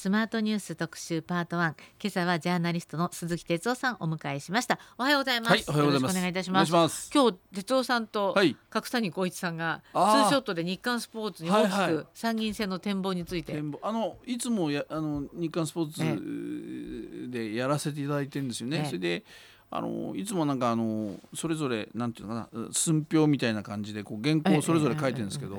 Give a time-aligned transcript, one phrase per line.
[0.00, 1.74] スマートニュース特集パート1今
[2.06, 4.78] 朝はジャーナリストの鈴木哲夫さんお迎えしました。
[4.96, 6.16] おはようございます、はいおはようございます。
[6.16, 7.10] お願いいたします。
[7.12, 8.56] 今日哲夫さんとはい。
[8.70, 10.24] 角谷光一さんがツあー。
[10.24, 12.02] ーショットで日刊スポーツに大きはいはい。
[12.02, 13.78] く参議院選の展望について、展望。
[13.82, 18.78] あのいつもやあの日刊スポーツでやらせていただいてるんですよね。
[18.78, 18.86] ええ。
[18.86, 19.24] それで
[19.70, 25.58] あのいつもなんかあのそれぞれなんていうのかな寸評みたいな感じでこう原稿をそれぞれ書いてるんですけど、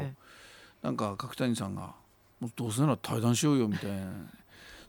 [0.81, 1.93] なんか角谷さんが
[2.41, 4.07] 「もうどうせなら対談しようよ」みたいな。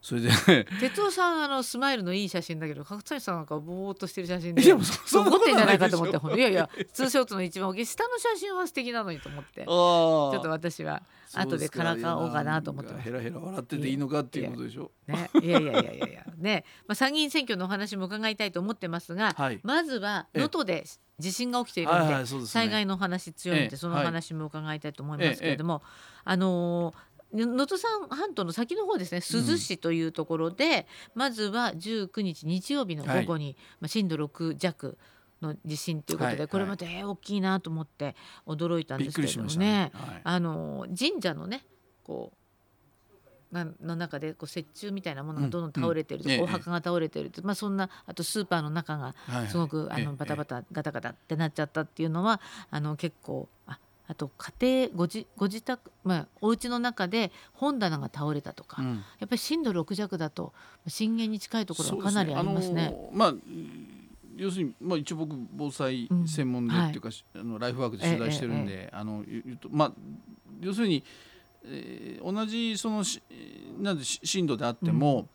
[0.02, 0.30] それで。
[0.48, 11.02] ええ哲夫さんあのスマイルのいい写真だけど角谷さんなんかぼーっとしてる写真でいやもうそ怒ってんじゃないかと思ってないやいやツーショットの一番大きい下の写真は素敵なのにと思ってちちょょっと私は
[11.34, 14.90] 後でからかおうかなと思ってヘラヘラ笑ってていいのかっていうことでしょ。
[15.06, 16.24] ね、いやいやいやいやいや。
[16.36, 20.84] ね、 まあ、参議院選挙のお話も伺いたいと思ってますが、はいまずはええ能登で
[21.18, 25.82] 地震が起きているので,、災害のお話強いので、ええそのお話も伺いたいと思いますけれども、
[26.24, 29.20] あのー能登山半島の先の方ですね。
[29.20, 34.98] 珠洲市というところで、まずは19日日曜日の午後に、まあ、震度6弱
[35.40, 38.14] の地震ということで、はいこれまた、えー大きいなと思って
[38.46, 39.56] 驚いたんですけれどもね。
[39.56, 39.90] ね。
[39.94, 40.20] はい。
[40.22, 41.64] あの神社のね
[42.04, 42.32] こ
[43.52, 46.34] うなの中でこう雪中みたいなものがどんどん倒れてると、うん。
[46.36, 49.32] うんお墓が倒れてると、まあ、そんなあとスーパーの中がはい。
[49.32, 53.78] はいすごく、あええのバタバタガタガタってなっちゃったっていうのはあの結構あ
[54.12, 58.88] あと家庭ごじご自宅、まあ、お家の中で本棚が倒れたとか、うん。
[59.20, 60.52] やっぱり震度6弱だと
[60.86, 62.94] 震源に近いところはかなりありますね。
[63.12, 63.34] まあ
[64.36, 69.92] 要するに、まあ、一応僕防災専門でうんっていうか、あのライフワークで取材してるんで、あの言うとまあ
[70.60, 71.02] 要するに、
[71.64, 73.22] えー同じそのし
[73.78, 75.28] なんでし震度であっても、うん、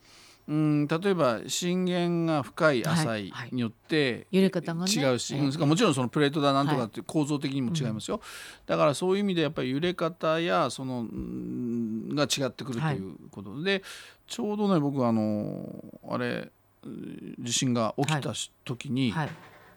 [0.48, 4.92] 例えば震源が深い浅いによって、揺れ方がね。
[4.92, 8.22] 違うし、もちろんそのプレートだなんとかって構造的にも違いますよ、
[8.66, 13.84] だからそういう意味でやっぱり揺れ方やそのうんが違ってくるということで、
[14.26, 16.50] ちょうどね僕あのあれ
[16.84, 19.30] うん地震が起きたし時にはい、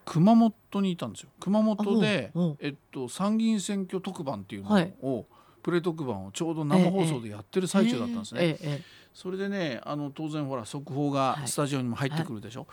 [0.05, 1.29] 熊本にいたんですよ。
[1.41, 2.31] 熊本で
[2.61, 4.93] えっと、参議院選挙特番っていうのはい。
[5.01, 5.25] を、
[5.63, 8.83] プレ特番をちょうど生放送でやってる最中だったんですね。
[9.11, 11.47] ええええそれでねあの当然ほら速報がはい。
[11.47, 12.67] スタジオにも入ってくるでしょ、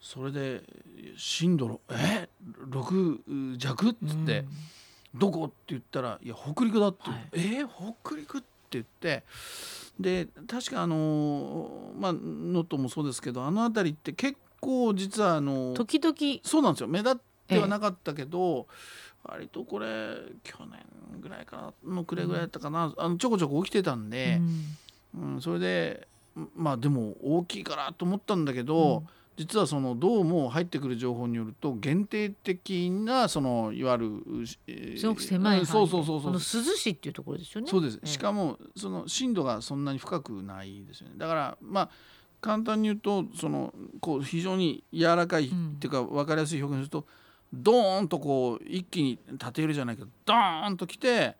[0.00, 0.62] それで
[1.16, 2.28] 震度ろえ
[2.70, 3.90] ？6弱？
[3.90, 4.44] っつって、
[5.14, 5.44] どこ？
[5.44, 7.64] って言ったら「いや北陸だ」ってはいえ？
[7.64, 7.68] ー
[8.02, 8.38] 北陸？
[8.38, 9.22] って言って
[10.00, 12.18] で確かあのまあ能
[12.52, 16.40] 登もそうですけどあの辺りって結構実はあの時々。
[16.42, 16.88] そうなんですよ。
[16.88, 17.16] 目立っ
[17.46, 18.66] てはなかったけど、
[19.22, 24.38] 割とこれ去年ぐらいかなの暮れぐらいだったかな、あのちょこちょこ起きてたんで。
[24.40, 24.64] うん
[25.16, 26.08] うん、それで
[26.54, 29.08] まあでも大きいからと思ったんだけど、うん。
[29.36, 34.06] 実はそのどうも入ってくる情報によると限定的なそのいわゆる、
[34.66, 36.32] えーすごく狭い範囲でそうそうそうそう。
[36.32, 37.68] この珠洲市っていうところですよね。
[37.70, 38.06] そうです、ええ。
[38.06, 41.16] しかもその震度がそんなに深くないですよね。
[41.18, 41.90] だからまあ
[42.40, 45.74] 簡単に言うとそのこう非常に柔らかい、うん。
[45.76, 47.06] っていうか分かりやすい表現をすると
[47.52, 51.36] ドーンとこう一気に縦揺れじゃないけどドーンときて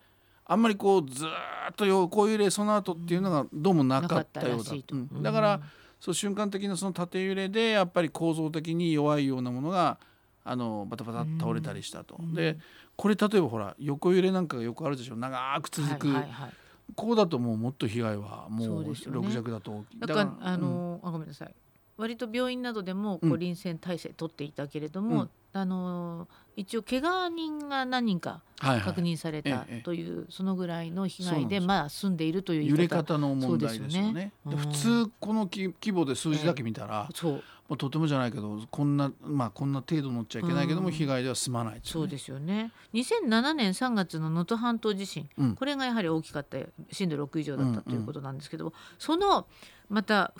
[0.49, 1.29] あんまりこうずー
[1.71, 4.71] っと横揺れその後っていうのがどうもなかったようだ。
[4.71, 5.21] うん。
[5.21, 5.61] だから、
[5.99, 9.97] そう瞬間的なその縦揺れでやっぱり構造的に弱いようなものが
[10.43, 12.15] あのバタバタ倒れたりしたと。
[12.19, 12.33] うん。
[12.33, 12.57] で
[12.95, 15.15] これ例えばほら横揺れなんかがよくあるでしょ。
[15.15, 16.53] 長く続く、はいはいはい
[16.95, 19.27] こうだともうもっと被害はもそううですよね。
[19.27, 19.71] 6弱だと。
[19.71, 19.99] 大きい。
[19.99, 21.53] だからあの、あごめんなさい。
[21.97, 23.39] 割と病院などでもこううん。
[23.39, 25.29] 臨戦態勢取っていたけれども、うん
[25.61, 28.85] あの一応怪我人が何人かうんはいはい。
[28.85, 31.65] 確認されたええという、そのぐらいの被害です。
[31.65, 34.33] まあ住んでいるという揺れ方方の問題ですよね。
[34.45, 34.57] よね。
[34.57, 37.43] 普通この規規模で数字だけ見たら、そう。
[37.69, 40.93] もうとてもじゃないけどこんなまあこんな程度乗っちゃいけないけども、うん。
[40.93, 41.81] 被害では済まないね。
[41.83, 42.71] そうですよね。
[42.93, 45.55] 2007年3月の能登半島地震、うん。
[45.55, 46.57] これがやはり大きかった
[46.91, 49.45] 震度6以上だったということなんですけど、その
[49.89, 50.33] また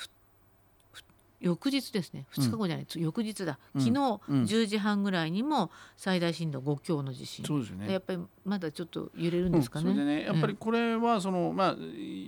[1.40, 2.25] 翌日ですね。
[2.34, 3.59] 2日後じゃない、翌日だ。
[3.75, 3.81] うん。
[3.81, 4.44] 昨日うん。
[4.44, 7.92] 10時半ぐらいにも最大震度5強の地震、そうですよね。
[7.92, 9.92] やっぱりまだちょっと揺れるんうんですかね。
[9.92, 11.75] それでねやっぱりこれはその、まあ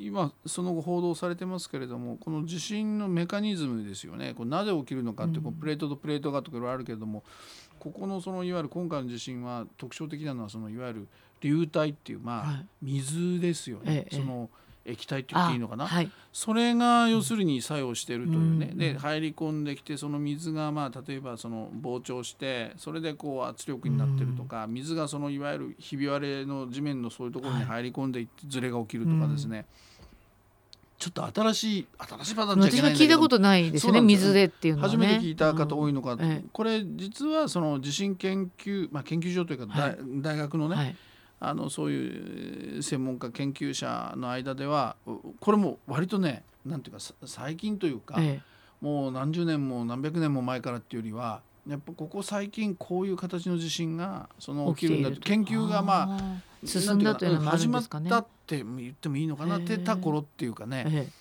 [0.03, 4.34] 今その後報道されてますけれどもこの地震のメカニズムですよね。
[4.35, 5.56] こうなぜ起きるのかってこうん。
[5.56, 7.23] うプレートとプレートがとかいろいろあるけれども
[7.79, 11.08] ここのそのいわゆる今回の地震は特徴的なのはそのいわゆる
[11.41, 12.66] 流体っていうまあ、はい。
[12.82, 14.06] 水ですよね。
[14.11, 14.16] え、え。
[14.17, 14.50] その
[14.90, 29.66] 液体って言っていいのかな、はい、それが要するに作用しているというね、うんで入り込んできてその水がまあ例えばその膨張してそれでこう圧力になってるとか、水がそのいわゆるひび割れの地面のそういうところに入り込んでいってずれが起きるとかですね、
[31.00, 32.88] ちょっと新しい新しいパターン私ないんだけど。
[32.88, 34.92] は聞いたことないですよね水でっていうのはね。
[34.92, 36.22] 初めて聞いた方多いのか、うん。
[36.22, 39.97] えこれ実はその地震研究、まあ、研究所というか大,、はい。
[40.22, 40.96] 大学のね、はい
[41.40, 44.96] あのそういう専門家研究者の間では
[45.40, 48.41] これも割とねなんていうか最近というか、ええ、
[48.82, 55.20] もう何十年も何百年も前からっていうよりはやっぱここ最近こういう形の地震がその起きるんだと。
[55.22, 57.52] 研究がまあ進んだというのもね。
[57.52, 61.12] 始まったって言ってもいいのかなってた頃っていうかね。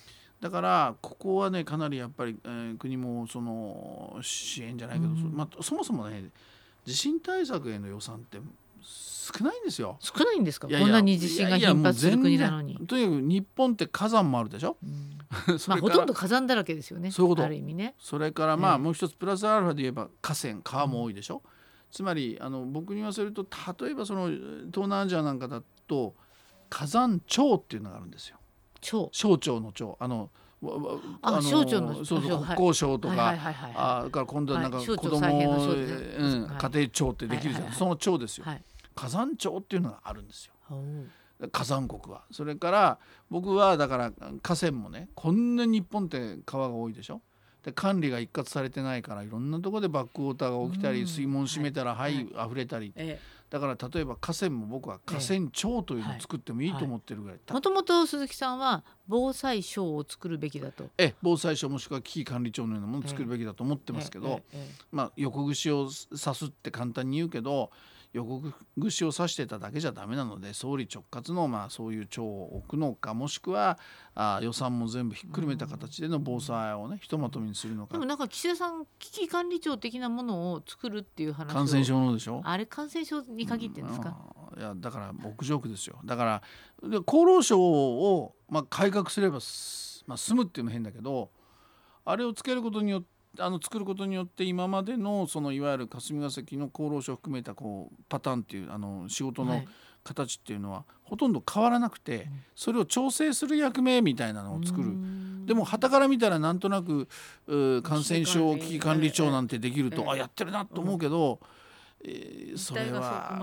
[0.41, 6.23] だからここはねかなりやっぱり、えー、国もその支援じゃないけど、まあ、そもそもね
[6.85, 8.39] 地震対策への予算って
[8.83, 9.97] 少ないんですよ。
[9.99, 10.67] 少ないんですか？
[10.67, 12.77] こんなに地震が頻発する国なのに。
[12.87, 14.77] とにかく日本って火山もあるでしょ？
[14.83, 15.19] うん、
[15.67, 17.11] まあほとんど火山だらけですよね。
[17.11, 17.95] そういうことある意味ね。
[17.99, 21.35] それからまあもう一つプラスアルファで言えば河川川も多いでしょ？
[21.35, 21.41] うん、
[21.91, 23.45] つまりあの僕に言わせると
[23.79, 26.15] 例えばその東南アジアなんかだと
[26.69, 28.37] 火山庁っていうのがあるんですよ。
[28.81, 29.09] 庁。
[29.11, 30.31] 省庁の庁あの。
[31.21, 33.33] あ省庁のそうそう国交省とか、
[33.75, 38.43] あから今度はなんか子供、うん、家庭庁ってできるじゃん、その庁ですよ。
[38.45, 38.63] はい
[38.99, 40.53] 火山庁っていうのがあるんですよ。
[41.53, 42.23] 火山国は。
[42.31, 42.99] それから
[43.29, 44.11] 僕はだから
[44.41, 47.21] 河川もねこんな日本って川が多いでしょ？
[47.63, 52.21] で管理が一括されてないからいろんなところでバックウォーターが起きたり水門閉めたらはい。
[52.21, 52.93] 溢れたり、
[53.49, 57.39] だから例えば河川も僕は河川庁というのを作ってもいいと思ってるぐらい。
[57.51, 60.89] もともと鈴木さんは防災省を作るべきだと。
[60.97, 64.41] え防災省もしくは危機管理庁のようなものを作るべきだと思ってますけど、
[64.91, 67.71] まあ横串を刺すって簡単に言うけど
[68.11, 68.41] 横
[68.79, 73.77] 串を刺してただけじゃダメなので総理直轄のまあそういう庁を置くのかもしくは
[74.15, 77.93] あ予算も全部ひっくるめた形での防災をねひとまとめにするのか。
[77.93, 82.41] でもなんか岸田さん危機管理庁的なものを作るっていう話感染症のでしょ？
[82.43, 84.17] あれ感染症に限ってんですか、
[84.53, 85.99] うん、いやだから屋上区ですよ。
[86.03, 86.41] だか
[86.81, 89.39] らで厚労省をまあ改革すれば、
[90.07, 91.29] まあ、済むっていうのも変だけど
[92.05, 99.61] あれをつけることによってあの作ることによって今までのそのいわゆる霞が関の厚労省を含めたこうパターンっていうあの仕事の
[100.03, 104.89] 形っていうのはほとんど変わらなくてそれを調整する役目みたいなのを作る。
[105.45, 107.07] でもはたから見たらなんとなく
[107.83, 111.39] 感染症危機管理庁なんてできるとあやってるなと思うけど。
[112.01, 113.41] えー、それは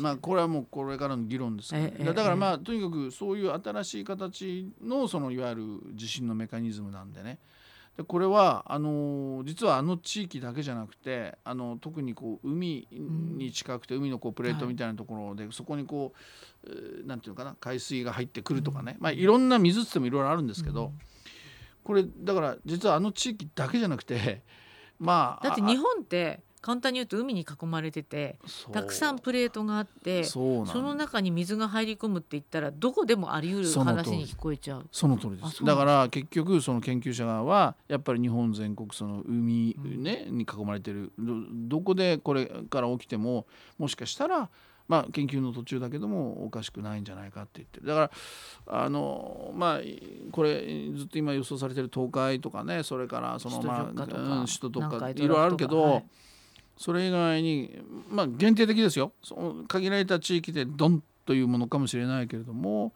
[0.00, 5.62] まあこれはもうこれからの議論ですけど、だからまあとにかくそういう新しい形のそのいわゆる
[5.94, 7.40] 地震のメカニズムなんでね
[7.96, 16.12] でこれはあの実はあの地域だけじゃなくてあの特にこう海に近くて海のこうプレートみたいなところで、そこにこ
[16.64, 20.92] うなんていうのかな海水が入ってくるとかね、まあ、いろんな水っつってもいろいろあるんですけど、
[21.84, 24.42] これだから実はあの地域だけじゃなくて
[24.98, 28.38] まあだって日本って簡単に言うと海に囲まれてて
[28.72, 34.86] たくさんプレートがあってその中に水が入り込むって言ったらどこでもあり得る話に聞こえちゃう。
[34.90, 35.62] その通りです。
[35.62, 35.76] だ。
[35.76, 41.12] から結局その研究者側はやっぱり日本全国その海、ね、に囲まれてる。
[41.18, 43.44] どこでこれから起きても
[43.76, 44.48] もしかしたら
[44.86, 47.86] まあ、研究の途中だけどもおかしくないんじゃないかって言ってる。
[47.86, 48.00] だか
[48.66, 49.80] らあのまあ
[50.30, 50.62] これ
[50.94, 56.04] ずっと今予想されてる東海とかねそれからそのまあ首都とかいろいろあるけど、はい、
[56.76, 57.78] それ以外に
[58.10, 59.12] まあ限定的ですよ。
[59.22, 62.92] その限られた地域でドンというものかもしれないけれども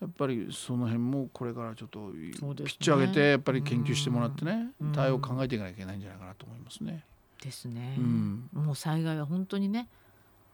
[0.00, 7.04] やっぱりその辺もこれからちょっとピッチ上げてやっぱり研究してもらってね対応を考えていかなきゃいけないんじゃないかなと思いますね。
[7.42, 7.94] ですね。
[7.98, 9.88] うん、もう災害は本当にね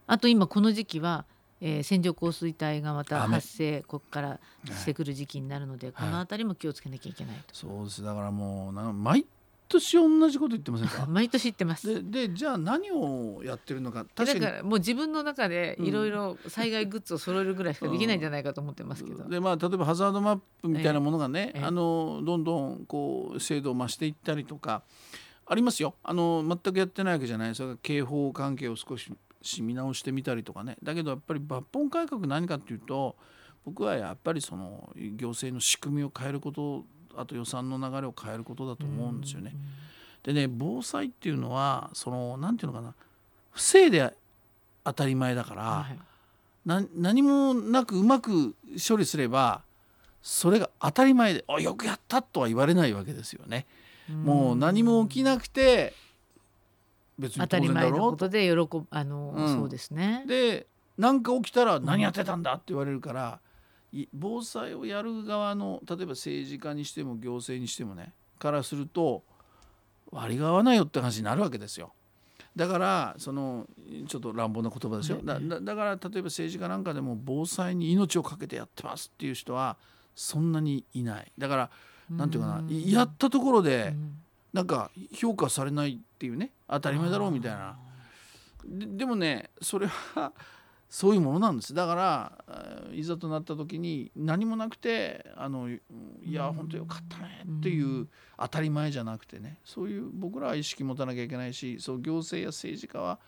[0.06, 1.24] あと今この時期は、
[1.60, 7.54] えー、線状降水帯がまた発生ここからしてくる時期になるので、はい、この辺りも気をつけなきゃいけないと。
[7.54, 8.02] そうです。
[8.02, 9.26] だからもうな毎
[9.68, 11.06] 年同じこと言ってませんか？
[11.10, 12.10] 毎年言ってます。
[12.10, 14.04] でじゃあ何をやってるのか？
[14.14, 14.40] 確かに。
[14.40, 24.82] だからもう自分の中でいろいろ災害グッズを揃えるぐらいしかできないんじゃないかと思ってますけど、うん、でまあ例えばハザードマップみたいなものがね、ええ、あのどんどんこう精度を増していったりとか
[25.46, 25.94] ありますよ。
[26.02, 27.54] あの全くやってないわけじゃない。
[27.54, 29.12] それから警報関係を少し
[29.60, 30.76] 見直してみたりとかね。
[30.82, 33.16] だけどやっぱり抜本改革何かっていうと
[33.64, 36.84] 僕はやっぱりその行政の仕組みを変えること
[37.16, 39.54] あと予算の流れを変えることだと思うんですよね。
[40.22, 42.94] でね防災っていうのはその何て言うのかな
[43.52, 44.14] 不正で
[44.84, 45.86] 当たり前だから、は
[46.82, 48.54] い、何もなくうまく
[48.88, 49.62] 処理すれば
[50.22, 53.66] それが当たり前で「あよくやった!」とは言われないわけですよね。
[54.08, 55.94] もう何も起きなくて
[57.18, 60.24] 別に当たり前のことで喜ぶあの、うん、そうですね。
[60.26, 60.66] で
[60.98, 63.40] 何か起きたら「何やってたんだ!」って言われるから、
[64.12, 69.22] 防災をやる側の例えば政治家にしても行政にしてもねからすると
[70.10, 71.92] 割が合わないよって話になるわけですよ。
[72.56, 73.66] だからその
[74.06, 75.18] ちょっと乱暴な言葉ですよ。
[75.22, 79.76] だだから例えば政治家なんかでも防災に命を懸けてやってますっていう人は
[80.14, 81.32] そんなにいない。
[81.36, 81.70] だから
[82.10, 83.94] 何て言うかなやったところで
[84.52, 87.76] なんか評価されないっていうね当たり前だろうみたいな。
[88.64, 90.32] ででもねそれは
[90.94, 91.74] そういうものなんです。
[91.74, 95.80] だからえーいざとなった時に何もなくてあのい
[96.30, 96.54] やうん。
[96.54, 98.06] 本当よかったねっていう
[98.38, 99.58] 当たり前じゃなくてね。
[99.64, 103.18] そういう僕らは意識持たなきゃいけないしそう行政や政治家は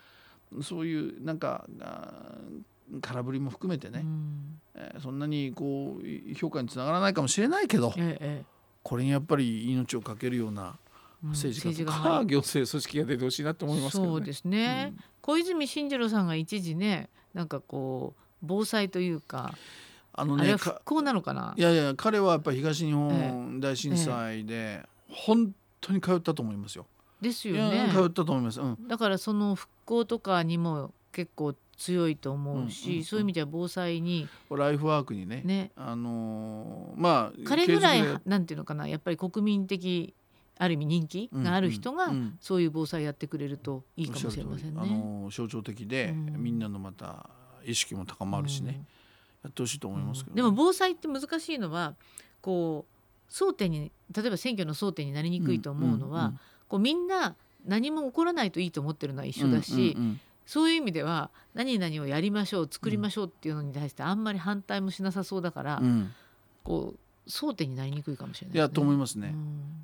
[0.63, 1.67] そういうなんか
[3.01, 4.61] 空振りも含めてね、うん。
[4.77, 8.45] えーそんなにこう評価につながらないかもしれないけどえええ
[8.85, 10.79] これにやっぱり命をかけるような
[11.31, 14.11] 政治家とか行政組織が出てほしいなと思いますけどね。
[14.11, 19.55] そうですね、小泉進次郎さんが一時ねなんかこう防災というか、
[20.15, 21.53] あのねか復興なのかな？
[21.57, 26.87] いやいや彼はやっぱり東日本大震災で本当に通ったと思いますよ。
[27.21, 28.59] ですよね通ったと思います。
[28.59, 28.89] うん。
[28.89, 35.43] だからその復興とかにも結構強いと思うし、うんうんうんそういう意味では防災にライフワークにね。
[35.45, 40.15] ねあのーまあ彼ぐらいなんていうのかなやっぱり国民的
[40.59, 44.81] ある意味人気がある人がそういう防災やってくれるといいかもしれませんね。
[44.81, 46.43] あのー象徴的で、うん。
[46.43, 47.29] みんなのまた
[47.65, 48.85] 意識も高まるしね、
[49.43, 50.43] やってほしいと思いますけど、ね。
[50.43, 51.95] でも防災って難しいのは
[52.41, 56.33] こう争点に例えば選挙の争点になりにくいと思うのは、
[56.69, 57.35] こうみんな
[57.67, 59.97] 何も起こらないといいと思ってるのは一緒だし、
[60.47, 65.83] そういう意味では何々をやりましょう作りましょうっていうのに対してあんまり反対もしなさそうだから、
[66.63, 69.35] こう争点になりにくいかもしれないいやと思いまますね。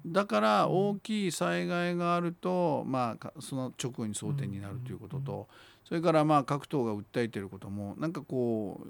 [0.06, 5.48] だから大きい災害があると、まあかその直後に争点になるということと、
[5.84, 8.88] それからまあ各党が訴えていることもなんかこう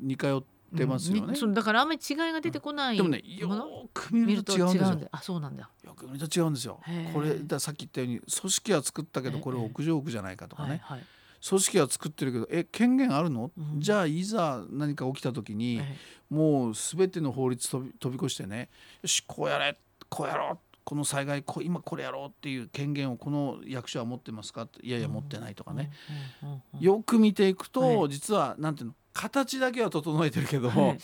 [0.00, 1.34] 似通ってますよね。
[1.34, 5.68] そのだからあんまり違いが出てこないでもねよく見見ると違うんですあそうなんだ。
[5.84, 6.80] よく見ると違うんですよ。
[7.12, 11.06] これださっき言ったように組織は作ったけどこれええ屋上区じゃないかとかね、はいはい
[11.46, 13.80] 組織は作ってるけどえ権限あるの、うん。
[13.80, 15.96] じゃあいざ何か起きた時に、え
[16.30, 18.68] もう全ての法律飛び飛び越してね
[19.02, 19.78] よしこうやれ
[20.08, 24.62] こうやろうこの災害こう今これやろうっていう権限をこの役所は持ってますか？
[24.62, 25.90] っていやいや持ってないとかね、
[26.80, 28.08] よく見ていくと、はい。
[28.08, 28.94] 実はなんていうの？
[29.12, 30.98] 形だけは整えてるけど、はい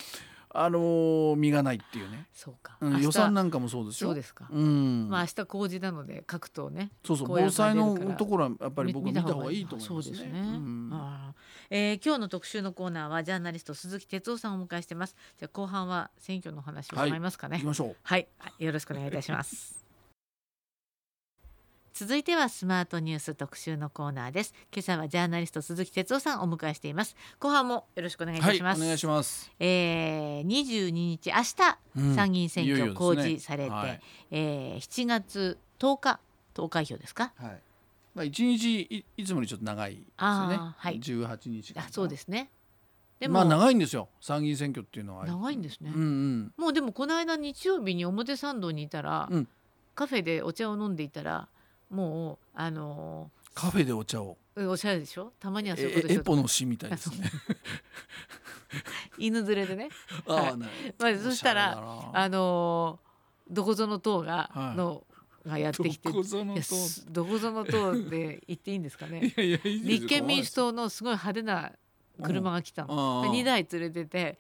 [0.57, 4.11] あのー身がないっていうね、そうか、うん予算なんかもそうですよ。
[4.11, 5.09] そうですか、うん。
[5.09, 7.29] まあ明日工事なので各党ねそうそう。
[7.29, 10.17] 防災のところはやっぱり僕見見た方がいいと思いますね。
[10.17, 10.91] そうですね、うん。
[10.93, 11.35] ああ
[11.71, 15.17] えー今日の特集のコーナーはジャーナリスト鈴木哲夫さんをお迎えしてます。
[15.39, 17.57] じゃあ後半は選挙の話を伺いますかね。
[17.57, 17.97] 行きましょう。
[18.03, 19.84] はい、よろしくお願いいたします。
[21.95, 24.53] 続いてはスマートニュース特集のコーナーです。
[24.75, 27.15] 今朝はジャーナリスト鈴木哲夫さんをお迎えしています。
[27.39, 28.83] 後半もよろしくお願いいたはい、します。
[28.83, 29.53] お願いします。
[29.61, 34.01] えー、22日明日うん参議院選挙公示されて、はい
[34.33, 36.19] えー、7月10日
[36.53, 37.33] 投開票ですか？
[37.37, 37.61] はい。
[38.17, 42.51] まあ一日いいつもよりちょっと長いですよねはい18日間あ、そうですね。
[43.21, 44.09] でも、まあ長いんですよ。
[44.21, 45.27] 参議院選挙っていうのは。
[45.27, 45.93] 長いんですね。
[45.95, 46.53] うんうん。
[46.57, 49.49] もうでもこの間日曜日に表参道にいたら、うん
[49.95, 51.47] カフェでお茶を飲んでいたら
[51.95, 54.37] もうあのカフェでお茶を。
[54.57, 55.33] ーおしゃれでしょ？
[55.41, 57.31] たまにはそういうえことでしょエポの詩みたいですね。
[59.19, 59.89] 犬連れでね、
[60.27, 60.67] ああ、な
[60.99, 63.05] まあ、そしたらああのー
[63.51, 64.77] どこぞの党が、はい。
[64.77, 65.05] の
[65.47, 66.09] がやってきて。
[66.09, 69.35] どこぞの党いやすどこぞの党で言っていいんですかね。
[69.37, 71.73] 立憲民主党のすごい派手な
[72.23, 73.31] 車が来たの、うん。
[73.33, 74.39] 2台連れてて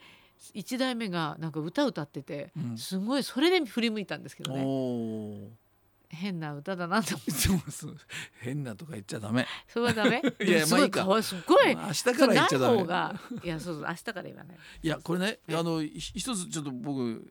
[0.54, 2.78] 1台目がなんか歌歌ってて、うん。
[2.78, 4.64] すごいそれで振り向いたんですけどおね。
[4.64, 5.63] お。
[6.14, 7.30] 変な歌だなと思って。
[7.32, 7.96] そう
[8.40, 9.46] 変なとか言っちゃダメ。
[9.68, 11.22] それはダメいやまあいいか。
[11.22, 12.84] すごい明日から言っちゃダメ。
[12.84, 14.56] がいやそうそう明日から言わない。
[14.82, 17.30] いやこれねえあのひ一つちょっと僕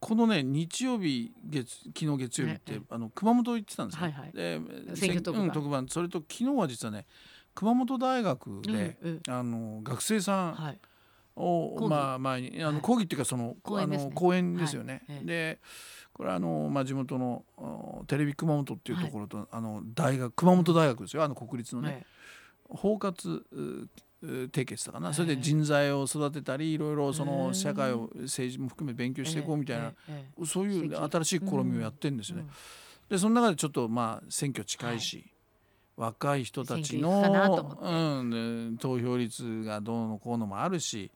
[0.00, 4.02] このね日曜日月昨日月曜日ってええあの熊本行ってたんですよ。
[4.02, 4.32] はいはい。
[4.32, 4.60] で
[4.94, 5.86] 選挙特番うん特番。
[5.88, 7.06] それと昨日は実はね
[7.54, 9.32] 熊本大学で、うんうん。
[9.32, 10.78] あの学生さんはい
[11.36, 11.90] を、講義。
[11.90, 12.80] まあ前にあの、はい。
[12.80, 14.06] 講義っていうかその講演ですね。
[14.06, 15.02] あの講演ですよね。
[15.24, 15.58] で
[16.12, 21.22] これはあの、まあ、地元のおテレビ熊本っていうところと、あの大学熊本大学ですよ。
[21.22, 22.06] あの国立のね、はい
[22.74, 23.44] 包括
[24.22, 25.14] 締結したかな、ええ。
[25.14, 29.92] それで人材を育てたりいろいろそへのえ社会を政治も含め勉強していこうみたいな、
[30.46, 32.44] そういう新しい試みをやってるんですよね。
[32.44, 32.50] うん。
[33.10, 35.30] でその中でちょっとまあ選挙近いし、
[35.96, 41.10] 若い人たちのうん、で投票率がどうのこうのもあるし、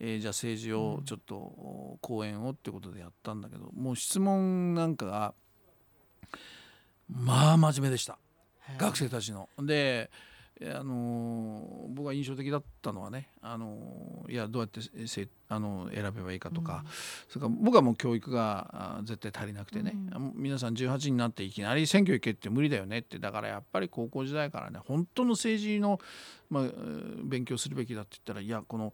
[0.00, 5.34] えーじゃあ政治をちょっとお講演をってことでやったんだけどもう質問なんかが
[7.08, 8.18] まあ真面目でした。
[8.68, 9.48] え学生たちの。
[9.58, 10.10] で、
[10.60, 16.84] えあのー僕が印象的だったのはね、あのーいやどうやってせあの選べばいいかとか、
[17.28, 25.98] それから僕はもう教育があ絶対足りなくてね、うん皆さん18になっていきなり選挙行けって無理だよねってだからやっぱり高校時代からね本当の政治の、
[26.48, 28.92] まあ、えー勉強するべきだって言ったらいやこの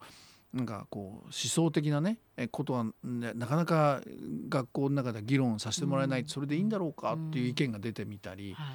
[0.57, 4.01] なんかこう思想的なねえことはねなかなか
[4.49, 6.29] 学校の中では議論させてもらえない、うん。
[6.29, 8.67] それでいいんだろうかっていう意見が出てみたり、はい。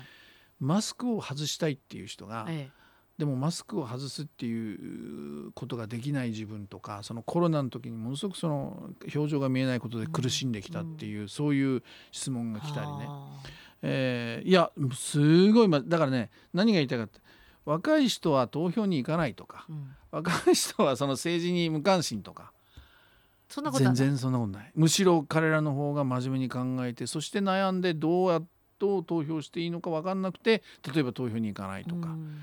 [0.59, 2.81] マスクを外したいっていう人がええ。
[3.17, 13.07] でもマスクを外すっていうことができない自分とかそのコロナの時にものすごくその表情が見えないことで苦しんできたっていう、そういう質問が来たりね、
[13.83, 17.19] えー、いやすごい、ま、だからね何が言いたいかって
[17.65, 22.51] 若い人は投票に行かないとか、うん、若い人はその政治に無関心とか。
[23.49, 24.71] そんなこと全然そんなことない。
[24.75, 28.45] むしろ彼らの方が真面目に考えてそして悩んでどうやっ
[28.79, 30.63] と投票していいのか分かんなくて
[30.93, 32.07] 例えば投票に行かないとか。
[32.07, 32.39] うん。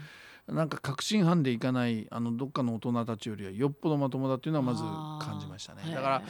[0.49, 4.83] なんか確信犯でいかないあのどっかの大人たちよりはよっぽどまともだっていうのはまず
[5.27, 5.83] 感じましたね。
[5.95, 6.23] だから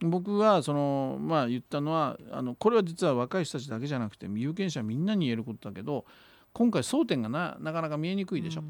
[0.00, 6.04] 僕はそのまあ言ったのはあのこれは実は若い人たちだけじゃなくて有権者みんなに言えることだけど
[6.52, 8.62] 今回争点がななかなか見えにくいでしょ、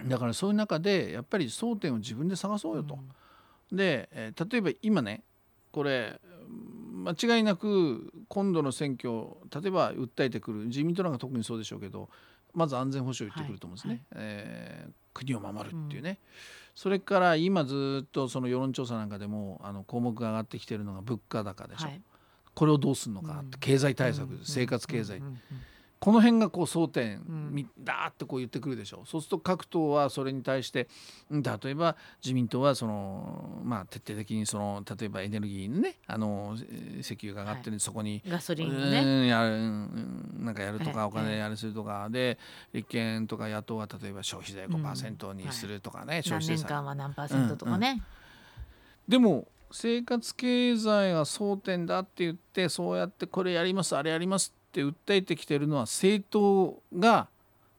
[0.00, 2.98] うん、だからそういう中でやっぱり争点を自分で探そうよと。
[3.70, 5.22] うん、で、えー、例えば今ね
[5.70, 6.20] これ
[6.92, 9.24] 間違いなく今度の選挙
[9.62, 12.08] 例えば訴えてくる自民党なんか特にそうでしょうけど
[12.54, 16.16] まず安全保障言ってくると思うんですね、はいはい、えー、国を守るっていうね、うん、
[16.74, 22.02] それから今ずっとその世論調査なんかでもあの項目が上がってきてるのが物価高でしょ、はい、
[22.54, 25.22] これをどうするのかって、経済対策、生活経済、
[26.02, 29.02] この辺がこう争点、うん、だーってこう言ってくるでしょ。
[29.04, 30.88] うそうすると各党はそれに対して
[31.30, 31.94] 例えば
[32.24, 36.56] 自民党はその、まあ、徹底的にその例えばエネルギーのねあの
[36.98, 39.28] 石油が上がってるんで、はい、そこにガソリンね。
[39.28, 39.60] やる
[40.40, 42.36] なんかやるとか、お金やるするとかで
[42.72, 47.90] 立憲とか野党は例えば消費税5%にするとかね、うんはい、消費税何年間は何パーセントとかね。
[47.90, 48.02] うんうん、
[49.06, 57.28] でも生活経済が争点だって言ってそうやってこれやりますあれやりますって訴えてきてるのは政党が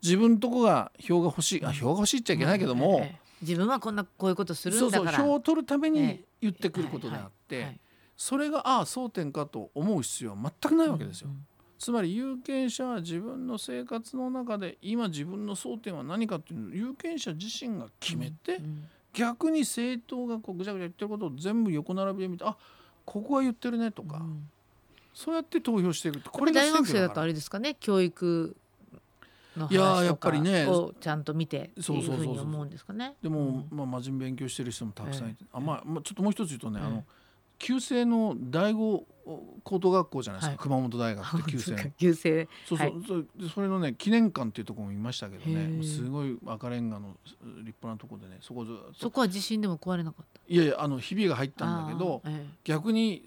[0.03, 1.65] 自分とこが票が欲しい。
[1.65, 5.11] あ票が欲しいっちゃいけないけども、ええ、自分はこんなこういうことするんだから。
[5.11, 7.79] そうそう票を取るために言ってくることであって、はいはい、
[8.15, 11.29] それがああ争点かと思う必要は全くないわけですよ。
[11.29, 11.45] うんうん、
[11.79, 18.83] つまり有権者は自分の生活の中で今自分の争点は何かっていうのを有権者自身が決めて、うんうん、
[19.13, 22.55] 逆に政党がこうぐちゃぐちゃ言ってることを全部横並びで見てあ
[23.05, 24.49] ここは言ってるねとか、うん、
[25.13, 28.55] そうやって投票していくこれ大学生だとあれですかね教育
[29.57, 30.29] の話とか
[30.71, 33.13] をちゃんと見てっていうふうに思うんですかね。
[33.21, 37.05] でも、まあ真面目勉強してる人もたくさんいて、あまあ、まあ、ちょっともう一つ言うとね、あの
[37.59, 39.05] 旧制の第五
[39.63, 47.15] 高等学校じゃないですか、熊本大学って旧制旧制そうそう、そそれのね記念館っていうところもいましたけどねすごい赤レンガの
[47.63, 52.21] 立派なところでねそこずそこは地震でも壊れなかったいやいやあのひびが入ったんだけど、
[52.63, 53.23] 逆に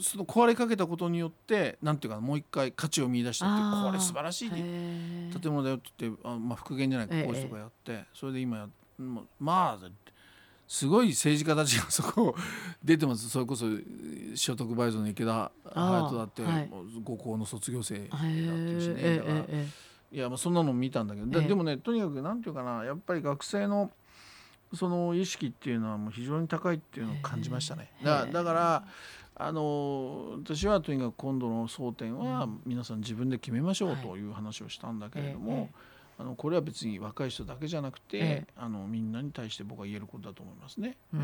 [0.00, 4.50] その壊れかけたことによってなんていうかもう一回価値を見出したってこれ素晴らしい。
[4.50, 9.88] 建物だよって言ってあ、まあ、復元じゃないか工事とかやって、それで今やまあ
[10.66, 12.34] すごい政治家たちがそこ
[12.84, 13.28] 出てます。
[13.30, 13.64] それこそ
[14.34, 16.70] 所得倍増の池田隼人だって、はい、
[17.04, 19.16] 高校の卒業生だっていうしね。
[19.16, 19.38] だから、
[20.10, 23.90] いやまあそんなの見たんだけど、でもねとにかくなんていうかなやっぱり学生の
[24.74, 27.90] その意識っていうのはもう非常に高いっていうのを感じましたね。
[28.04, 28.84] だだから
[29.34, 34.28] あの私はとにかく今度の争点は皆さん自分で決めましょうとい。
[34.28, 35.70] う話をしたんだけれども、
[36.18, 41.16] あのこれは別に若い人だけじゃなくて、あのみんなに対して僕は言えることだと思いますね、え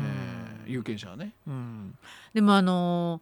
[0.67, 1.33] ー、有権者はね。
[1.47, 1.97] うん、
[2.33, 3.21] でもあの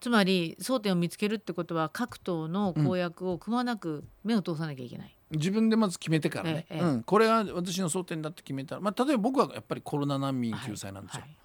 [0.00, 5.17] つまり争点を見つけるってことは各党の公約をくまなく目を通さなきゃいけない。
[5.30, 11.20] 自分でまず決めてからね、うん、これは私の争点だって決めたら、まあ、例えば僕はやっぱりコロナ難民救済なんですよ。
[11.20, 11.38] はいはい。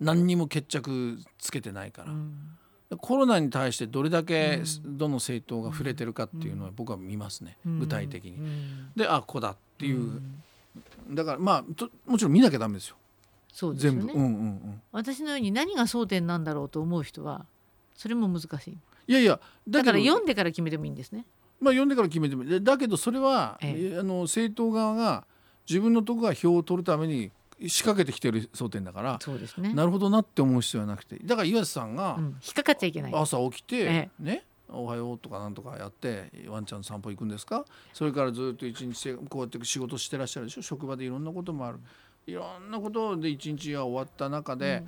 [0.00, 2.58] 何にも決着つけてないから、うん、
[2.98, 8.38] コロナに対してどれだけどの政党が触れてるかっていうのは僕は見ますね、具体的に。
[8.94, 10.20] であここだっていう、
[11.10, 11.64] だからまあ
[12.06, 12.96] もちろん見なきゃダメですよ。
[13.52, 17.46] そうですよね、全部、うんうんうん、私のように何が争点なんだろうと思う人は
[17.94, 18.78] それも難しい。
[19.08, 21.24] いやいやだから読んでから決めてもいいんですね。
[21.60, 25.26] まあ読んでから決めてもだけどそれは、ええ、あの政党側が
[25.68, 27.30] 自分のとこが票を取るために
[27.66, 29.18] 仕掛けてきてる争点だから
[29.58, 31.18] ね、なるほどなって思う必要はなくて。
[31.24, 33.12] だから岩瀬さんが、うん、引っかかっちゃいけない。
[33.14, 37.64] 朝起きて、ええ、ねおはようとかなんとかやってワンちゃん散歩行くんですか？
[37.94, 40.62] それからずっと一日こうやって仕事してらっしゃるでしょ？
[40.62, 41.78] 職場でいろんなこともある
[42.26, 44.82] いろんなことで一日が終わった中で、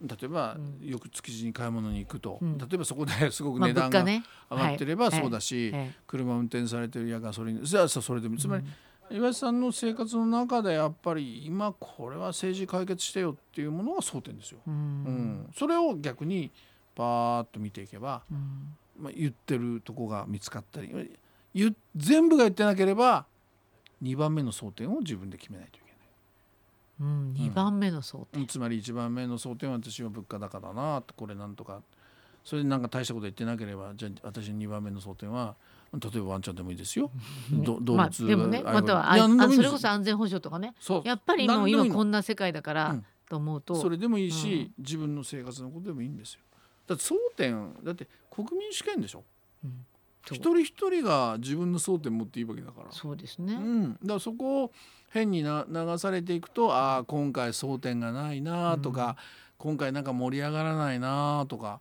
[0.00, 5.74] うん、例えば、うん、よく築地に買い物に行くと、うん、例えばそこで すごく値段が上がってればそうだし、
[6.06, 8.64] 車運転されてるやガソリンじゃあそれでもつまり、
[9.10, 14.58] 岩井さんの生活の中でやっぱり今これは政治解決してよっていうものが争点ですよ。
[14.66, 16.50] うん、うん、それを逆に
[16.94, 21.18] パーッと見ていけば、うん、まあ、言ってるとこが見つかったり
[21.96, 23.24] 全部が言ってなければ
[24.02, 25.81] 2番目の争点を自分で決めないと。
[27.02, 31.82] うん、2番目の争点、つまり1番目の争点は私は物価高だなこれなんとか
[32.44, 35.56] それでなんか大したこと言ってなければじゃあ私の2番目の争点は
[35.92, 37.10] 例えばワンちゃんでもいいですよ。
[37.50, 40.74] ねど動物まあ、でもねあまたはあそれこそ安全保障とかね。
[40.80, 41.02] そう。
[41.04, 43.04] やっぱりもう今こんな世界だから、うん。
[43.28, 43.74] と思うと。
[43.74, 46.40] それでもいいし、自分の生活のことでもいいんですよ。
[46.86, 49.22] だって争点だって国民主権でしょ。
[49.64, 49.86] うん
[50.24, 52.92] 一人一人が自分の争点持っていいわけだから。
[52.92, 54.72] そうですね、うん、だからそこを
[55.10, 59.16] 変にな流されていくとああ今回争点がないなとか、
[59.58, 61.80] 今回なんか盛り上がらないなとか。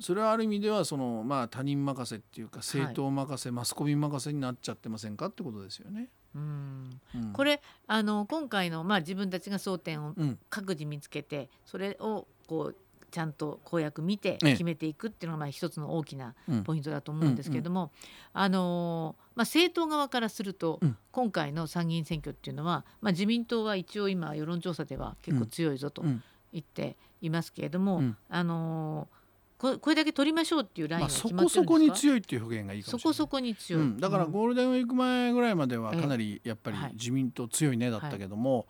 [0.00, 6.08] それはある意味ではその、まあ、他人任せっていうか政党任せ、マスコミ任せになっちゃってませんかってことですよね。
[6.34, 7.00] うん。
[7.14, 10.38] うん、これあの今回の、まあ、自分たちが争点をうん。
[10.50, 12.76] 各自見つけてそれをこう
[13.14, 14.50] ちゃんと公約見てええ。
[14.52, 16.64] 決めていくっていうのがまあ一つの大きなうん。
[16.64, 17.92] ポイントだと思うんですけれども、
[18.32, 20.96] あのまあ、政党側からすると、うん。
[21.12, 26.22] 今回の参議院選挙っていうのは、まあ、自民党は一応今世論調査では結構強いぞとうん。
[26.52, 28.16] 言っていますけれども、うん。
[28.28, 29.06] あの
[29.58, 33.14] ここれだけ取りましょうっていうラインまあ、は決そこそこに強いっていう表現がいいかもしれない。
[33.14, 34.32] そこそこに強い、うん、だからうん。
[34.32, 36.00] ゴールデンウィーク前ぐらいまではええ。
[36.00, 36.92] かなりやっぱりはい。
[36.94, 38.66] 自民党強いねだったけども、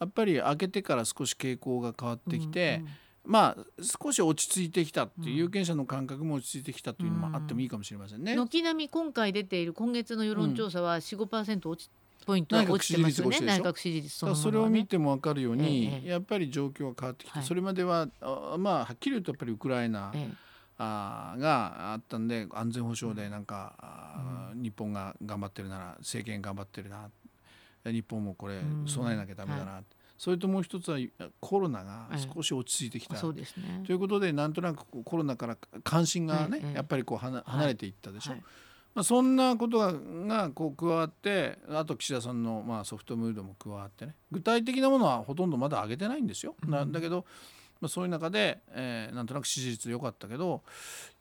[0.00, 2.92] やっぱり明けてから少し傾向が変わってきて、うんうん
[3.24, 8.34] まあ少し落ち着いてきたっていう、うん有権者の感覚も落ち着いてきたというのもあってもいいかもしれませんね。
[8.34, 11.90] 軒並み今回出ている今月の世論調査は4、5%落ち
[12.24, 13.40] ポイントは落ちてますよね。
[13.40, 16.08] 内閣支持率そだからそれを見ても分かるように、ええ。
[16.08, 17.46] やっぱり状況が変わってきて、はい。
[17.46, 20.34] それまではあまあはっきり言うとやっぱりウクライナ、ええ。
[20.78, 27.10] あーがあったんで安全保障でなんか、あー日本が頑張ってるなら政権頑張ってるな
[27.84, 28.88] 日本もこれうん。
[28.88, 29.82] 備えなきゃダメだな、
[30.16, 30.98] それともう一つは
[31.40, 33.82] コロナが少し落ち着いてきた、ね。
[33.86, 38.32] ということでなんとなくコロナから関心がね、ええやっぱりこう離離れていったでしょ。
[38.32, 38.42] はい。
[38.94, 44.14] まあ、そんなことががこう加わってあと岸田さんのまあソフトムードも加わってね。
[44.30, 46.54] 具体的なものはほとんどまだ上げてないんですよ。
[46.64, 47.26] なんだけど、
[47.80, 50.62] まあ、そういう中で、えーなんとなく支持率良かったけど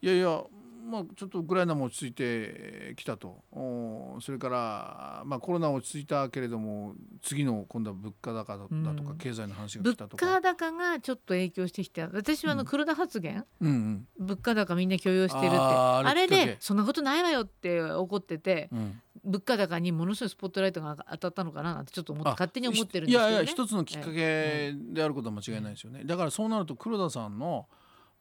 [0.01, 0.43] いやいや
[0.83, 3.43] まあ、ちょっとウクライナも落ち着いてきたと。
[3.51, 9.17] おそれから、まあ、コロナは落ち着いたけれども次の今度は物価高だだとか、うん。
[9.17, 10.25] 経済の話が物来たとか。
[10.25, 12.67] 価高がちょっと影響してきた私はあのうん。
[12.67, 14.07] 黒田発言、うんうん。
[14.19, 15.57] 物価高みんな許容してるって。
[15.57, 19.01] あれでそんなことないわよって怒っててうん。
[19.23, 23.31] 物価高にものすごいスポットライトが当たったのかななんてちょっと思ってあ勝手に思ってるんですけどね。
[23.31, 27.67] いやいや一つのきっかけであることは間違いないですよね、だからそうなると黒田さんの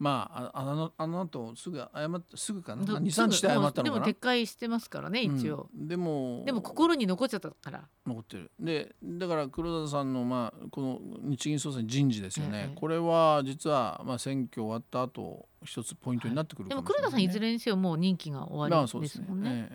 [0.03, 2.85] まあああのあの後すぐ謝ってすぐかな？
[2.85, 3.83] ど23日で謝ったのかな？
[3.85, 7.85] でも撤回してますからね一応、うんでもでも心に残っちゃったから。
[8.05, 8.51] 残ってる。
[8.59, 12.75] でだから黒田さんの、まあ、この日銀総裁人事ですよね、ええ。
[12.75, 19.71] これは実は、まあ、選挙終わった後一つポイントになってくるでかもしれない、も黒田さんいずれにせよもう任期が終わりですもんね。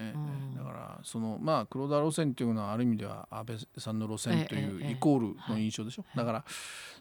[1.08, 6.18] そのまあ黒田路線っていうのはある意味では安倍さんの路線というイコールの印象でしょ、はい。
[6.18, 6.46] だから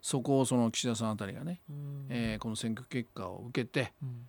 [0.00, 2.06] そこをその岸田さんあたりがね、うん。
[2.08, 4.26] えーこの選挙結果を受けてうん。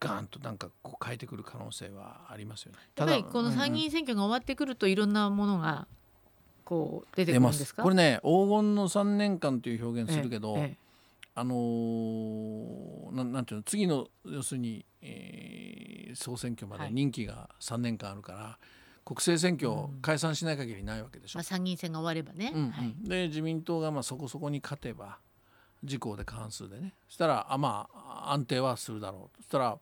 [0.00, 2.78] ガーンとなんかこう変えてくる可能性はありますよね。
[2.96, 5.88] やっぱりこの参議院院選挙が終わってくるといろんなものが
[6.64, 10.76] こう出てくるんですすかこれね黄金の3年間という表現するけど、ええ
[11.34, 13.62] あのーなんなんていうの？
[13.64, 16.92] 次の要するに、えー総選挙まではい。
[16.92, 18.58] 任期が3年間あるから、
[19.08, 21.38] 国政選挙解散しない限りないわけでしょ。
[21.38, 22.70] まあ、参議院選が終わればね、うんうん。
[22.72, 22.94] はい。
[23.08, 25.18] で自民党がまあそこそこに勝てば
[25.82, 26.92] 自公で過半数でね。
[27.06, 29.78] そしたらあまあ安定はするだろうそしたら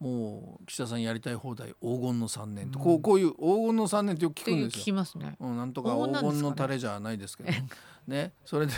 [0.00, 3.02] もう岸田さんやりたい放題黄金の3年と、こううん。
[3.02, 4.84] こういう黄金の3年ってよく聞くんですよ。
[4.84, 5.36] きますね。
[5.40, 7.50] うん、なんとか黄金のタレじゃないですけど。
[8.06, 8.32] ね。
[8.46, 8.72] それで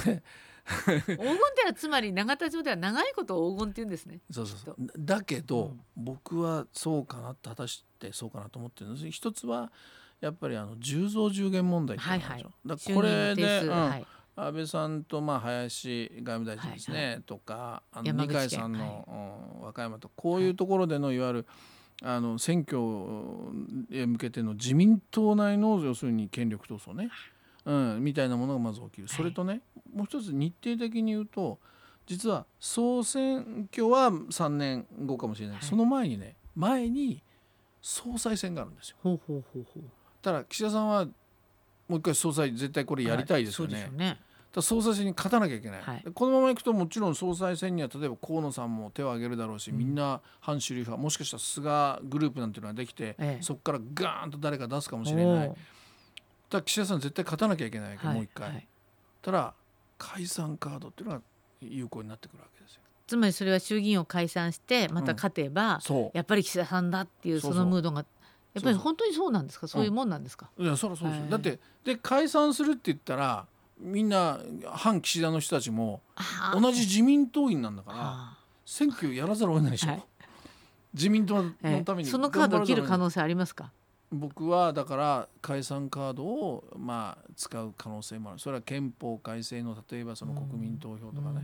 [0.84, 4.20] 黄金ってのはつまり永田町では長いことを黄金って言うんですね。
[4.30, 4.76] そうそうそう。
[4.98, 5.80] だけど、うん。
[5.96, 9.10] 僕はそうかな果たしてそうかなと思ってるんです。
[9.10, 9.70] 一つは
[10.20, 19.04] やっぱりあの10増10減問題っていうのがあるでしょ、だこれで、うんはい、安倍さんとまあ林外務大臣ですね、とかあの二階さんの、
[19.60, 21.46] うん和歌山とこういうところでのいわゆる
[22.02, 22.78] あの選挙
[23.90, 27.10] へ向けての自民党内の要するに権力闘争ね、
[27.66, 29.08] うん、みたいなものがまず起きる。
[29.08, 29.60] それとね
[29.94, 31.58] もう一つ日程的に言うと
[32.06, 37.22] 実は総選挙は3年後かもしれない、はいその前にね前に
[37.82, 38.96] 総裁選があるんですよ。
[39.02, 39.82] ほうほうほうほう。
[40.22, 41.04] ただ岸田さんは
[41.88, 43.74] もう一回総裁絶対これやりたいですよね。
[43.74, 44.20] はいよね。
[44.56, 55.54] だ総裁選に勝たなきゃいけない、はいでこのままいくともちろん総裁選には例えば河野さんも手を挙げるだろうし、うんみんな反主流派もしかしたら菅グループなんていうのができて、ええそこからガーンと誰か出すかもしれない
[56.50, 58.66] 岸田さん絶対勝たなきゃいけないわけ、はいもう一回、はい。
[59.22, 59.54] ただ
[59.98, 61.22] 解散カードっていうのが
[61.60, 62.80] 有効になってくるわけですよ。
[63.06, 68.04] つまりそれは衆議院を解散してまた勝てば、そやっぱり岸田さんだっていうそのムードが
[68.54, 69.68] やっぱり本当にそうなんですか？
[69.68, 69.84] そう。
[69.84, 71.30] いうもんなんですか、ういやそりゃそうですよ、はい。
[71.30, 73.46] だってで解散するって言ったら
[73.78, 76.00] みんな反岸田の人たちも
[76.54, 78.38] 同じ自民党員なんだからあ。
[78.64, 80.04] 選挙やらざるを得ないでしょ、はい。
[80.94, 81.52] 自民党の
[81.84, 83.70] ためにえそのカードを切る可能能性ありますか？
[84.12, 88.38] 僕はだから解散カードをまあ使う可能性もある。
[88.38, 91.42] それは憲法改正の例えばその国民投票とかね、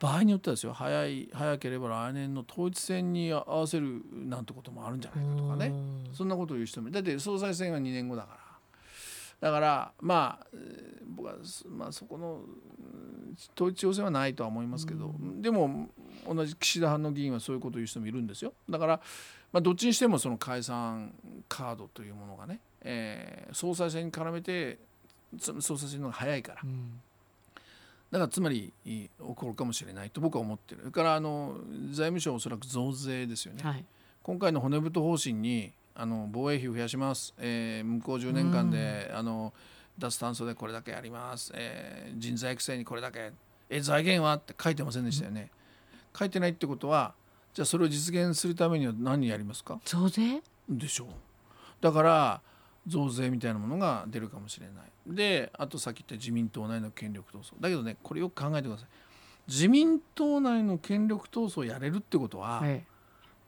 [0.00, 0.72] 場合によってはですよ。
[0.72, 5.72] 早い早ければ来年の統一選に合わせるなんてこともあるんじゃないかとかね。
[6.14, 8.38] そんなことを言う人もだって総裁選は2年後だから。
[9.40, 10.46] だからまあ
[11.06, 11.34] 僕は、
[11.68, 12.40] まあ、そこの
[13.54, 15.88] 統一地方選はないとは思いますけどでも
[16.26, 18.52] 同じ岸田派の議員はそういうことを言う人もいるんですよ。
[18.68, 19.00] だから
[19.52, 21.12] まあ、どっちにしてもその解散
[21.48, 24.78] カードというものがね、えー、総裁選に絡めて
[25.38, 27.00] 総裁選の方が早いから、うん、
[28.10, 30.80] だからつまり起こるかもしれないと僕は思ってる。
[30.82, 31.56] それからあの
[31.90, 33.84] 財務省はおそらく増税ですよね、はい、
[34.22, 39.52] 今回の骨太方針にあの防衛費を増やします、えー、向こう10年間で、うん、あの
[39.98, 43.32] 脱炭素でこれだけやります、えー、人材育成にこれだけ。
[43.70, 45.50] え財源はって書いてませんでしたよね、
[45.92, 47.12] うん、書いてないってことは
[47.52, 49.78] じゃあそれを実現するためには何やりますか？
[49.84, 50.42] 増税？
[50.68, 51.08] でしょう。
[51.80, 52.40] だから
[52.86, 54.74] 増税みたいなものが出るかもしれない。
[55.06, 57.60] であとさっき言った自民党内の権力闘争。
[57.60, 58.88] だけどねこれよく考えてください。
[59.46, 62.84] 自民党内の権力闘争をやれるってことは、はい、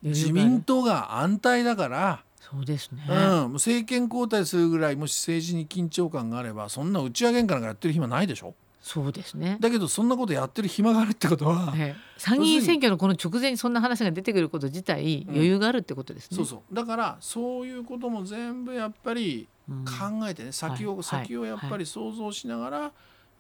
[0.03, 3.13] 自民党が安泰だからそうですね、う
[3.49, 8.55] ん、政権交代するぐらいもし政治に緊張感があればそんな打ち上げんからやってる暇ないでしょ？
[8.83, 9.59] そうですね。
[9.61, 16.75] だけどそんなことやってる暇があるってことは、ええ、参議院選挙のこの直前にそんな話が出てくること自体余裕があるってことですね、うん、そうそう。
[16.75, 22.91] だからそういうことも全部やっぱり考えてね、うん、先を、はい、先をやっぱり想像しながら、はい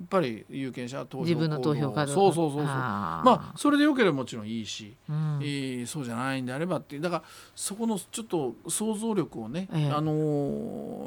[0.02, 2.64] っぱり有権者は投票自分の投票カードそうそうそうそう。
[2.64, 7.22] まあそれでよければもちろんいいし、うん、えー、そうじゃないんであればっていうだから
[7.54, 10.12] そこのちょっと想像力をね、ええ、あの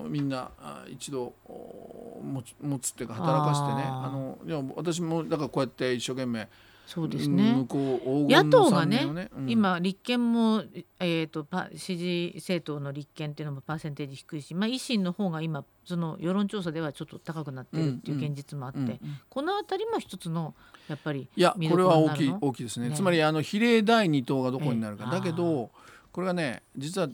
[0.05, 0.51] ー、みんな
[0.89, 3.83] 一度持つ持つっていうか働かしてね。
[3.85, 6.47] あのいや私もだからこうやって一生懸命
[6.85, 7.65] そうですね。
[7.69, 10.63] 野党がね、うん、今立憲も、
[10.99, 18.97] えーと、と支持政党の立憲っていうのもパーセンテージ低いし、まあ、維新の方が今その世論調査ではちょっと高くなってるっていう現実もあって、うんうん、
[19.29, 20.53] この辺りも一つの
[20.87, 25.71] やっぱりいやこれは大きい大きいですね、ね、つまりあの比例第2党がどこになるか、えー、だけど
[26.11, 27.09] これがね実は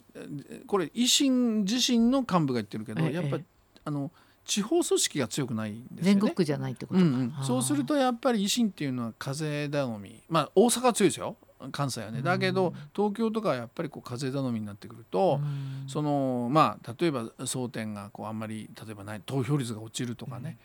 [0.67, 3.45] これ維新自身の幹部が言ってるけど、えー、やっぱり、
[3.85, 4.11] あの。
[4.49, 6.19] 地方組織が強くないんですよね。
[6.21, 10.23] 全国じゃないってこと、うんうん、そうするとやっぱり維新っていうのは風頼み。
[10.27, 11.37] まあ大阪は強いですよ。
[11.71, 12.23] 関西はね。
[12.23, 15.39] だけど東京とかはやっぱりこう風頼みになってくると
[15.87, 20.57] そのまあ例えば争点がこうあんまり例えばない投票率が落ちるとかね。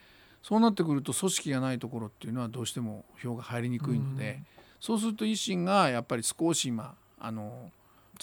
[0.42, 4.42] そうなってくると組織がないところっていうのはどうしても票が入りにくいので
[4.78, 7.70] そうすると維新がやっぱり少し今あの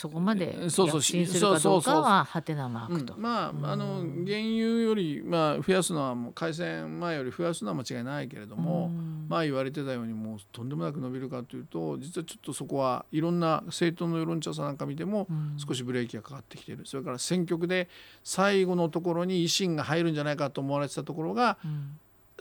[0.02, 3.14] そこまで躍進するかどうかははてなマークと。
[3.20, 8.90] まああの原油よりまあ増やすのはもう改戦前より増やすのは間違いないけれども、
[9.30, 16.88] まあ言われてたようにもうとんでもなく伸びるかというと実はちょっとそこはいろんな政党の世論調査なんか見ても少しブレーキがかかってきている。
[16.88, 17.88] それから選挙区で
[18.24, 21.60] 最後のところに維新が入るんじゃないかと思われてたところが、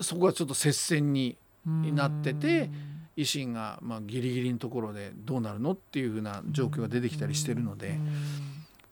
[0.01, 2.71] そこがちょっと接戦になってて。
[3.17, 7.99] 維新がまあギリギリのところでどうなるのっていうふうな状況が出てきたりしてるので。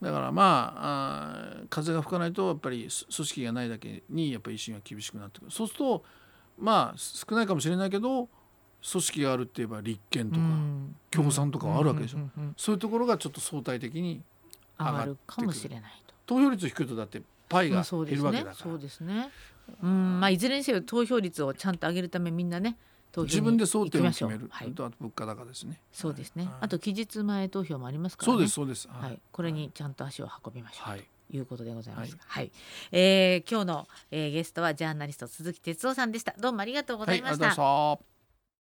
[0.03, 5.51] だからまあ風が吹かないとやっぱり組織がないだけにやっぱり維新は厳しくなってくる。
[5.51, 6.05] そうすると
[6.59, 8.29] まあ少ないかもしれないけど
[8.91, 10.43] 組織があるって言えば立憲とか
[11.11, 12.19] 共産とかはあるわけでしょ、
[12.57, 14.23] そういうところがちょっと相対的に
[14.79, 16.15] 上がるかもしれないと。
[16.27, 19.31] 投票率低いとだってパイが減るわけだから、そうですね、
[19.83, 22.77] うんまあ、いずれにせよ投票率をちゃんと上げるためみんなね
[23.17, 25.81] 自分で争点を決める、はい、と物価高ですね。
[25.93, 26.45] そうですね。
[26.45, 28.89] はい、あと期日前投票もありますから、ね、そうですそうです。
[28.89, 29.19] はい。
[29.33, 30.91] これにちゃんと足を運びましょう。
[30.91, 31.05] はい。
[31.31, 32.13] いうことでございます。
[32.13, 32.53] はい、はい、
[32.93, 36.35] えー、今日の、えー、ゲストはジャーナリスト鈴木哲夫さんでした。
[36.39, 37.49] どうもありがとうございました。
[37.49, 38.18] はい